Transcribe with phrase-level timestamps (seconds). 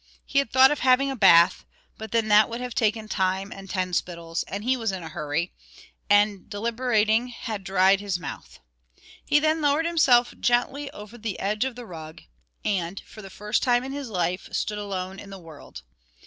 [0.25, 1.63] He had thought of having a bath;
[1.95, 5.09] but then that would have taken time and ten spittles, and he was in a
[5.09, 5.53] hurry,
[6.09, 8.57] and deliberating had dried his mouth.
[9.23, 12.23] He then lowered himself gently over the edge of the rug,
[12.65, 15.83] and, for the first time in his life, stood alone in the world.